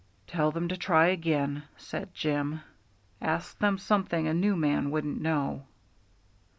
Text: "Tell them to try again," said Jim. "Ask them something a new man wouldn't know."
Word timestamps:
"Tell 0.25 0.49
them 0.51 0.67
to 0.69 0.75
try 0.77 1.09
again," 1.09 1.61
said 1.77 2.15
Jim. 2.15 2.61
"Ask 3.21 3.59
them 3.59 3.77
something 3.77 4.27
a 4.27 4.33
new 4.33 4.55
man 4.55 4.89
wouldn't 4.89 5.21
know." 5.21 5.67